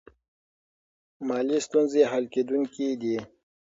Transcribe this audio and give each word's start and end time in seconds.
مالي 1.27 1.57
ستونزې 1.67 2.01
حل 2.11 2.25
کیدونکې 2.33 2.87
دي. 3.01 3.17